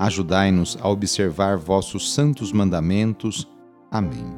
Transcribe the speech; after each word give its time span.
Ajudai-nos 0.00 0.78
a 0.80 0.88
observar 0.88 1.58
vossos 1.58 2.14
santos 2.14 2.52
mandamentos. 2.52 3.46
Amém. 3.90 4.32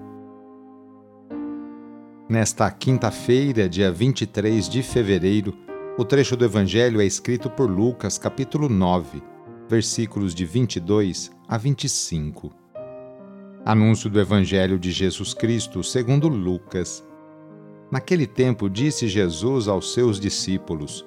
Nesta 2.28 2.68
quinta-feira, 2.68 3.68
dia 3.68 3.92
23 3.92 4.68
de 4.68 4.82
fevereiro, 4.82 5.54
o 5.96 6.04
trecho 6.04 6.36
do 6.36 6.44
Evangelho 6.44 7.00
é 7.00 7.04
escrito 7.04 7.48
por 7.48 7.70
Lucas, 7.70 8.18
capítulo 8.18 8.68
9, 8.68 9.22
versículos 9.68 10.34
de 10.34 10.44
22 10.44 11.30
a 11.46 11.56
25. 11.56 12.50
Anúncio 13.64 14.10
do 14.10 14.18
Evangelho 14.18 14.80
de 14.80 14.90
Jesus 14.90 15.32
Cristo 15.32 15.84
segundo 15.84 16.26
Lucas. 16.26 17.06
Naquele 17.88 18.26
tempo 18.26 18.68
disse 18.68 19.06
Jesus 19.06 19.68
aos 19.68 19.94
seus 19.94 20.18
discípulos: 20.18 21.06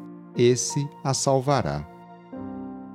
esse 0.35 0.87
a 1.03 1.13
salvará. 1.13 1.85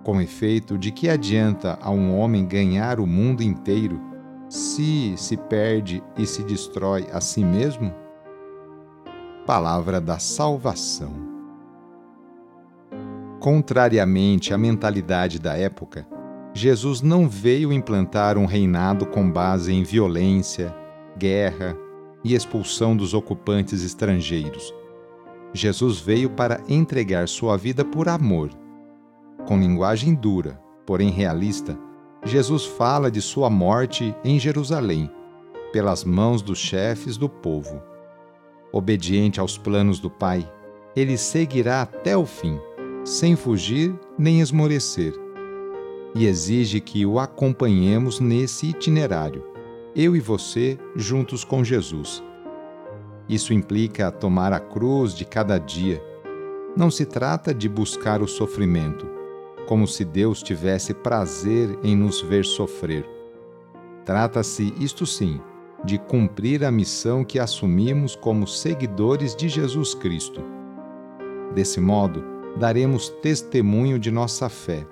Com 0.03 0.21
efeito, 0.21 0.79
de 0.79 0.93
que 0.93 1.09
adianta 1.09 1.79
a 1.83 1.91
um 1.91 2.17
homem 2.17 2.47
ganhar 2.47 3.01
o 3.01 3.07
mundo 3.07 3.43
inteiro 3.43 4.01
se 4.49 5.15
se 5.17 5.37
perde 5.37 6.03
e 6.17 6.25
se 6.25 6.45
destrói 6.45 7.07
a 7.13 7.21
si 7.21 7.45
mesmo? 7.45 7.93
Palavra 9.45 10.01
da 10.01 10.19
salvação. 10.19 11.13
Contrariamente 13.41 14.55
à 14.55 14.59
mentalidade 14.59 15.39
da 15.39 15.57
época, 15.57 16.07
Jesus 16.55 17.03
não 17.03 17.29
veio 17.29 17.73
implantar 17.73 18.39
um 18.39 18.47
reinado 18.47 19.07
com 19.07 19.31
base 19.31 19.73
em 19.73 19.83
violência, 19.83 20.75
guerra 21.19 21.77
e 22.25 22.35
expulsão 22.35 22.97
dos 22.97 23.13
ocupantes 23.13 23.85
estrangeiros 23.85 24.73
Jesus 25.53 25.99
veio 25.99 26.31
para 26.31 26.61
entregar 26.69 27.29
sua 27.29 27.57
vida 27.57 27.85
por 27.85 28.09
amor. 28.09 28.51
Com 29.47 29.59
linguagem 29.59 30.15
dura, 30.15 30.61
porém 30.85 31.11
realista, 31.11 31.79
Jesus 32.25 32.65
fala 32.65 33.11
de 33.11 33.23
sua 33.23 33.49
morte 33.49 34.15
em 34.25 34.39
Jerusalém, 34.39 35.11
pelas 35.73 36.05
mãos 36.05 36.43
dos 36.43 36.59
chefes 36.59 37.17
do 37.17 37.29
povo. 37.29 37.81
Obediente 38.73 39.41
aos 39.41 39.57
planos 39.57 39.99
do 40.01 40.11
Pai, 40.11 40.51
ele 40.95 41.17
seguirá 41.17 41.83
até 41.83 42.17
o 42.17 42.27
fim, 42.27 42.59
sem 43.05 43.37
fugir 43.37 43.95
nem 44.19 44.41
esmorecer. 44.41 45.15
E 46.15 46.27
exige 46.27 46.81
que 46.81 47.07
o 47.07 47.19
acompanhemos 47.19 48.21
nesse 48.21 48.67
itinerário, 48.67 49.45
eu 49.95 50.17
e 50.17 50.21
você 50.21 50.79
juntos 50.97 51.45
com 51.45 51.63
Jesus 51.63 52.23
isso 53.29 53.53
implica 53.53 54.11
tomar 54.11 54.53
a 54.53 54.61
cruz 54.61 55.15
de 55.15 55.25
cada 55.25 55.59
dia. 55.59 56.03
Não 56.77 56.91
se 56.91 57.05
trata 57.05 57.53
de 57.53 57.69
buscar 57.69 58.23
o 58.23 58.29
sofrimento, 58.29 59.07
como 59.67 59.87
se 59.87 60.05
Deus 60.05 60.43
tivesse 60.43 60.95
prazer 60.95 61.77
em 61.83 61.97
nos 61.97 62.21
ver 62.21 62.45
sofrer. 62.45 63.09
Trata-se, 64.05 64.73
isto 64.79 65.05
sim, 65.05 65.41
de 65.85 65.99
cumprir 65.99 66.65
a 66.65 66.71
missão 66.71 67.25
que 67.25 67.39
assumimos 67.39 68.15
como 68.15 68.47
seguidores 68.47 69.35
de 69.35 69.49
Jesus 69.49 69.95
Cristo. 69.95 70.43
Desse 71.55 71.81
modo, 71.81 72.25
daremos 72.57 73.09
testemunho 73.23 73.99
de 73.99 74.11
nossa 74.11 74.49
fé, 74.49 74.87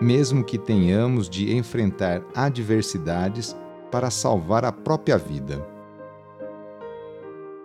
mesmo 0.00 0.42
que 0.42 0.58
tenhamos 0.58 1.28
de 1.28 1.54
enfrentar 1.54 2.22
adversidades 2.34 3.56
para 3.90 4.10
salvar 4.10 4.64
a 4.64 4.72
própria 4.72 5.18
vida. 5.18 5.73